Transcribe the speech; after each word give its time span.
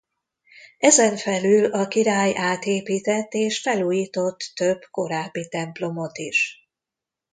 Ezen 0.77 1.17
felül 1.17 1.71
a 1.73 1.87
király 1.87 2.33
átépített 2.35 3.33
és 3.33 3.59
felújított 3.61 4.51
több 4.55 4.81
korábbi 4.91 5.47
templomot 5.47 6.17
is. 6.17 6.69